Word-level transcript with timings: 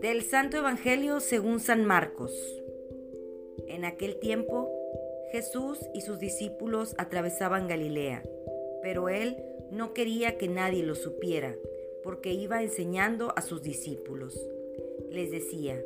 Del 0.00 0.22
Santo 0.22 0.58
Evangelio 0.58 1.20
según 1.20 1.58
San 1.58 1.86
Marcos. 1.86 2.32
En 3.66 3.86
aquel 3.86 4.18
tiempo, 4.18 4.70
Jesús 5.32 5.78
y 5.94 6.02
sus 6.02 6.18
discípulos 6.18 6.94
atravesaban 6.98 7.66
Galilea, 7.66 8.22
pero 8.82 9.08
él 9.08 9.36
no 9.70 9.94
quería 9.94 10.36
que 10.36 10.48
nadie 10.48 10.82
lo 10.82 10.94
supiera, 10.94 11.54
porque 12.02 12.34
iba 12.34 12.62
enseñando 12.62 13.32
a 13.36 13.40
sus 13.40 13.62
discípulos. 13.62 14.38
Les 15.10 15.30
decía, 15.30 15.82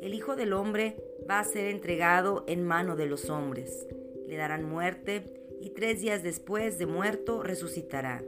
el 0.00 0.14
Hijo 0.14 0.36
del 0.36 0.52
Hombre 0.52 0.94
va 1.28 1.40
a 1.40 1.44
ser 1.44 1.66
entregado 1.66 2.44
en 2.46 2.64
mano 2.64 2.94
de 2.94 3.06
los 3.06 3.30
hombres, 3.30 3.88
le 4.28 4.36
darán 4.36 4.64
muerte 4.64 5.24
y 5.60 5.70
tres 5.70 6.00
días 6.00 6.22
después 6.22 6.78
de 6.78 6.86
muerto 6.86 7.42
resucitará. 7.42 8.22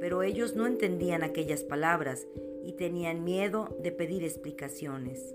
Pero 0.00 0.22
ellos 0.22 0.56
no 0.56 0.66
entendían 0.66 1.22
aquellas 1.22 1.62
palabras 1.62 2.26
y 2.66 2.72
tenían 2.72 3.22
miedo 3.22 3.76
de 3.80 3.92
pedir 3.92 4.24
explicaciones. 4.24 5.34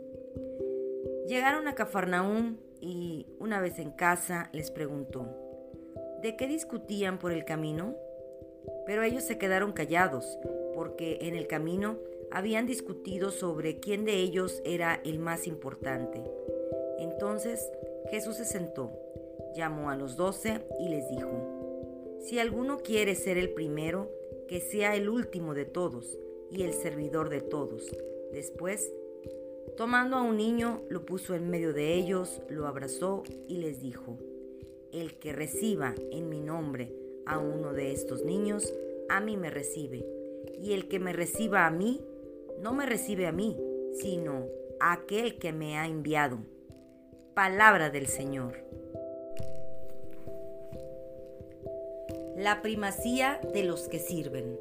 Llegaron 1.28 1.68
a 1.70 1.76
Cafarnaúm 1.76 2.58
y 2.82 3.26
una 3.40 3.62
vez 3.62 3.80
en 3.80 3.92
casa 3.92 4.50
les 4.52 4.70
preguntó, 4.70 5.28
¿de 6.22 6.36
qué 6.36 6.46
discutían 6.46 7.20
por 7.20 7.32
el 7.32 7.46
camino? 7.46 7.96
Pero 8.86 9.04
ellos 9.04 9.24
se 9.24 9.38
quedaron 9.38 9.72
callados 9.72 10.38
porque 10.76 11.20
en 11.22 11.36
el 11.36 11.48
camino 11.48 12.00
habían 12.32 12.66
discutido 12.66 13.32
sobre 13.32 13.80
quién 13.80 14.04
de 14.04 14.16
ellos 14.16 14.62
era 14.66 15.00
el 15.06 15.18
más 15.18 15.48
importante. 15.48 16.22
Entonces 17.00 17.72
Jesús 18.10 18.36
se 18.36 18.46
sentó, 18.46 18.92
llamó 19.56 19.90
a 19.90 19.96
los 19.96 20.18
doce 20.18 20.66
y 20.82 20.90
les 20.90 21.10
dijo, 21.10 21.30
si 22.20 22.40
alguno 22.40 22.80
quiere 22.80 23.16
ser 23.16 23.38
el 23.38 23.52
primero, 23.52 24.12
que 24.50 24.60
sea 24.60 24.96
el 24.96 25.08
último 25.08 25.54
de 25.54 25.64
todos 25.64 26.20
y 26.52 26.64
el 26.64 26.74
servidor 26.74 27.30
de 27.30 27.42
todos. 27.42 27.84
Después, 28.32 28.92
tomando 29.78 30.18
a 30.18 30.22
un 30.22 30.38
niño, 30.38 30.82
lo 30.90 31.06
puso 31.06 31.34
en 31.34 31.50
medio 31.50 31.74
de 31.74 31.94
ellos, 31.96 32.42
lo 32.50 32.68
abrazó 32.68 33.24
y 33.48 33.58
les 33.58 33.82
dijo, 33.82 34.18
El 34.92 35.18
que 35.18 35.34
reciba 35.34 35.96
en 36.12 36.30
mi 36.30 36.42
nombre 36.42 36.94
a 37.26 37.40
uno 37.40 37.74
de 37.74 37.92
estos 37.92 38.24
niños, 38.26 38.74
a 39.10 39.20
mí 39.20 39.38
me 39.38 39.50
recibe, 39.50 40.06
y 40.62 40.74
el 40.74 40.88
que 40.88 41.00
me 41.00 41.14
reciba 41.14 41.66
a 41.66 41.72
mí, 41.72 42.02
no 42.62 42.74
me 42.74 42.86
recibe 42.86 43.28
a 43.28 43.32
mí, 43.32 43.58
sino 43.94 44.48
a 44.80 44.94
aquel 44.94 45.38
que 45.38 45.54
me 45.54 45.78
ha 45.78 45.88
enviado. 45.88 46.40
Palabra 47.34 47.90
del 47.90 48.08
Señor. 48.08 48.58
La 52.36 52.62
primacía 52.62 53.40
de 53.54 53.64
los 53.64 53.88
que 53.88 54.00
sirven. 54.00 54.58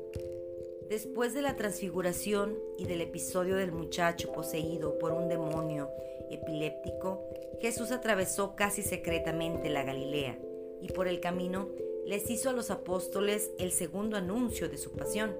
Después 0.90 1.34
de 1.34 1.40
la 1.40 1.54
transfiguración 1.54 2.58
y 2.76 2.84
del 2.84 3.00
episodio 3.00 3.54
del 3.54 3.70
muchacho 3.70 4.32
poseído 4.32 4.98
por 4.98 5.12
un 5.12 5.28
demonio 5.28 5.88
epiléptico, 6.32 7.28
Jesús 7.60 7.92
atravesó 7.92 8.56
casi 8.56 8.82
secretamente 8.82 9.70
la 9.70 9.84
Galilea 9.84 10.36
y 10.82 10.88
por 10.88 11.06
el 11.06 11.20
camino 11.20 11.68
les 12.06 12.28
hizo 12.28 12.50
a 12.50 12.52
los 12.52 12.72
apóstoles 12.72 13.52
el 13.60 13.70
segundo 13.70 14.16
anuncio 14.16 14.68
de 14.68 14.78
su 14.78 14.90
pasión. 14.90 15.36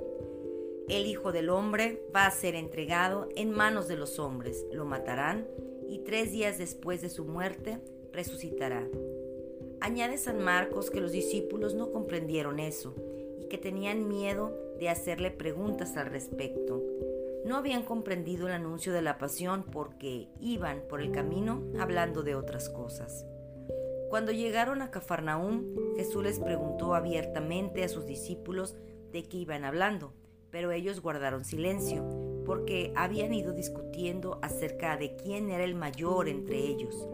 El 0.89 1.07
Hijo 1.07 1.33
del 1.33 1.51
Hombre 1.51 2.01
va 2.15 2.27
a 2.27 2.31
ser 2.31 2.55
entregado 2.55 3.29
en 3.35 3.51
manos 3.51 3.89
de 3.89 3.97
los 3.97 4.21
hombres, 4.21 4.65
lo 4.71 4.85
matarán 4.85 5.49
y 5.89 5.99
tres 6.05 6.31
días 6.31 6.59
después 6.59 7.03
de 7.03 7.11
su 7.11 7.25
muerte 7.25 7.81
resucitará. 8.13 8.87
Añade 9.81 10.17
San 10.17 10.39
Marcos 10.45 10.93
que 10.93 11.01
los 11.01 11.11
discípulos 11.11 11.75
no 11.75 11.91
comprendieron 11.91 12.61
eso 12.61 12.95
y 13.41 13.49
que 13.49 13.59
tenían 13.59 14.07
miedo 14.07 14.70
de 14.81 14.89
hacerle 14.89 15.31
preguntas 15.31 15.97
al 15.97 16.07
respecto. 16.07 16.83
No 17.45 17.57
habían 17.57 17.83
comprendido 17.83 18.49
el 18.49 18.55
anuncio 18.55 18.93
de 18.93 19.03
la 19.03 19.19
pasión 19.19 19.65
porque 19.71 20.29
iban 20.41 20.83
por 20.89 21.01
el 21.01 21.13
camino 21.13 21.63
hablando 21.79 22.23
de 22.23 22.35
otras 22.35 22.69
cosas. 22.71 23.27
Cuando 24.09 24.33
llegaron 24.33 24.83
a 24.83 24.91
Cafarnaúm, 24.91 25.95
Jesús 25.97 26.25
les 26.25 26.41
preguntó 26.41 26.95
abiertamente 26.95 27.85
a 27.85 27.89
sus 27.89 28.07
discípulos 28.07 28.75
de 29.13 29.23
qué 29.23 29.37
iban 29.37 29.65
hablando, 29.65 30.15
pero 30.51 30.73
ellos 30.73 31.01
guardaron 31.01 31.45
silencio, 31.45 32.43
porque 32.45 32.93
habían 32.97 33.33
ido 33.35 33.53
discutiendo 33.53 34.41
acerca 34.43 34.97
de 34.97 35.15
quién 35.15 35.51
era 35.51 35.63
el 35.63 35.75
mayor 35.75 36.29
entre 36.29 36.59
ellos. 36.59 37.07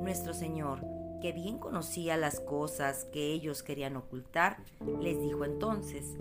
Nuestro 0.00 0.34
Señor, 0.34 0.80
que 1.20 1.32
bien 1.32 1.58
conocía 1.58 2.16
las 2.16 2.40
cosas 2.40 3.04
que 3.04 3.32
ellos 3.32 3.62
querían 3.62 3.96
ocultar, 3.96 4.56
les 5.00 5.20
dijo 5.20 5.44
entonces, 5.44 6.16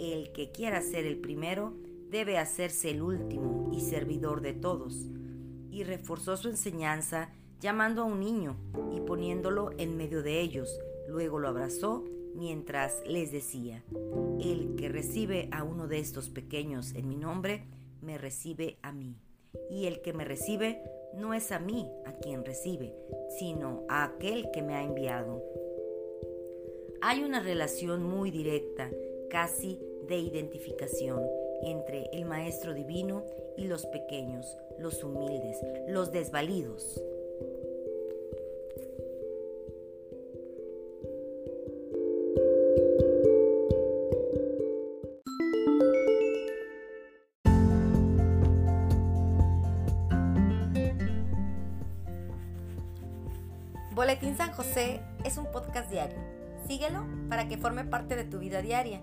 el 0.00 0.32
que 0.32 0.50
quiera 0.50 0.80
ser 0.82 1.06
el 1.06 1.18
primero 1.18 1.74
debe 2.10 2.38
hacerse 2.38 2.90
el 2.90 3.02
último 3.02 3.70
y 3.72 3.80
servidor 3.80 4.40
de 4.40 4.52
todos. 4.52 5.06
Y 5.70 5.84
reforzó 5.84 6.36
su 6.36 6.48
enseñanza 6.48 7.30
llamando 7.60 8.02
a 8.02 8.06
un 8.06 8.20
niño 8.20 8.56
y 8.96 9.00
poniéndolo 9.00 9.70
en 9.78 9.96
medio 9.96 10.22
de 10.22 10.40
ellos. 10.40 10.80
Luego 11.08 11.38
lo 11.38 11.48
abrazó 11.48 12.04
mientras 12.34 13.02
les 13.06 13.32
decía, 13.32 13.84
el 14.40 14.74
que 14.76 14.88
recibe 14.88 15.48
a 15.52 15.62
uno 15.62 15.88
de 15.88 15.98
estos 15.98 16.30
pequeños 16.30 16.94
en 16.94 17.08
mi 17.08 17.16
nombre, 17.16 17.64
me 18.00 18.18
recibe 18.18 18.78
a 18.82 18.92
mí. 18.92 19.16
Y 19.70 19.86
el 19.86 20.00
que 20.00 20.12
me 20.12 20.24
recibe 20.24 20.82
no 21.14 21.34
es 21.34 21.52
a 21.52 21.58
mí 21.58 21.88
a 22.06 22.12
quien 22.12 22.44
recibe, 22.44 22.94
sino 23.38 23.84
a 23.88 24.04
aquel 24.04 24.50
que 24.52 24.62
me 24.62 24.74
ha 24.74 24.82
enviado. 24.82 25.42
Hay 27.02 27.24
una 27.24 27.40
relación 27.40 28.02
muy 28.02 28.30
directa, 28.30 28.90
casi 29.30 29.80
de 30.08 30.18
identificación 30.18 31.24
entre 31.62 32.10
el 32.12 32.26
Maestro 32.26 32.74
Divino 32.74 33.24
y 33.56 33.66
los 33.66 33.86
pequeños, 33.86 34.58
los 34.78 35.02
humildes, 35.04 35.58
los 35.88 36.10
desvalidos. 36.10 37.00
Boletín 53.94 54.36
San 54.36 54.52
José 54.52 55.00
es 55.24 55.36
un 55.36 55.46
podcast 55.52 55.90
diario. 55.90 56.18
Síguelo 56.66 57.04
para 57.28 57.48
que 57.48 57.58
forme 57.58 57.84
parte 57.84 58.16
de 58.16 58.24
tu 58.24 58.38
vida 58.38 58.62
diaria 58.62 59.02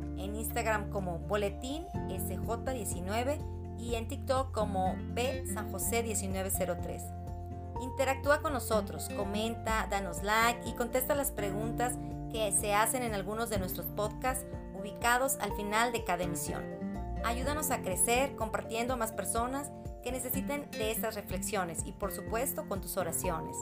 en 0.23 0.35
Instagram 0.35 0.89
como 0.89 1.19
Boletín 1.19 1.85
SJ19 2.09 3.77
y 3.79 3.95
en 3.95 4.07
TikTok 4.07 4.51
como 4.51 4.95
B 5.13 5.43
San 5.53 5.71
José 5.71 6.03
1903. 6.03 7.03
Interactúa 7.81 8.41
con 8.41 8.53
nosotros, 8.53 9.09
comenta, 9.17 9.87
danos 9.89 10.21
like 10.21 10.69
y 10.69 10.73
contesta 10.73 11.15
las 11.15 11.31
preguntas 11.31 11.95
que 12.31 12.51
se 12.51 12.73
hacen 12.73 13.01
en 13.03 13.15
algunos 13.15 13.49
de 13.49 13.57
nuestros 13.57 13.87
podcasts 13.87 14.45
ubicados 14.79 15.37
al 15.41 15.53
final 15.53 15.91
de 15.91 16.03
cada 16.03 16.23
emisión. 16.23 16.63
Ayúdanos 17.23 17.71
a 17.71 17.81
crecer 17.81 18.35
compartiendo 18.35 18.93
a 18.93 18.97
más 18.97 19.11
personas 19.11 19.71
que 20.03 20.11
necesiten 20.11 20.69
de 20.71 20.91
estas 20.91 21.15
reflexiones 21.15 21.79
y 21.85 21.91
por 21.91 22.11
supuesto 22.11 22.67
con 22.67 22.81
tus 22.81 22.97
oraciones. 22.97 23.55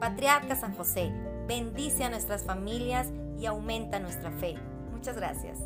Patriarca 0.00 0.56
San 0.56 0.74
José, 0.74 1.10
bendice 1.46 2.04
a 2.04 2.10
nuestras 2.10 2.44
familias 2.44 3.08
y 3.38 3.46
aumenta 3.46 3.98
nuestra 3.98 4.30
fe. 4.30 4.56
Muchas 4.92 5.16
gracias. 5.16 5.58